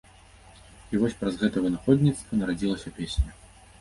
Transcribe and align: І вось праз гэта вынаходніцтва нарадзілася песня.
І 0.93 1.01
вось 1.03 1.17
праз 1.19 1.37
гэта 1.43 1.57
вынаходніцтва 1.65 2.31
нарадзілася 2.43 2.95
песня. 3.01 3.29